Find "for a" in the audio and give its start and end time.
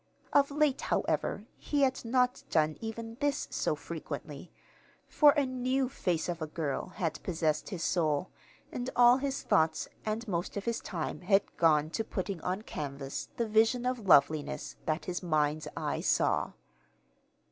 5.07-5.45